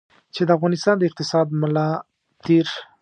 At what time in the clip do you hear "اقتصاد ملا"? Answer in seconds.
1.09-1.89